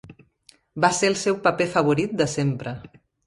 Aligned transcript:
Va 0.85 0.89
ser 0.99 1.11
el 1.13 1.17
seu 1.25 1.37
paper 1.45 1.69
favorit 1.75 2.17
de 2.23 2.29
sempre. 2.35 2.77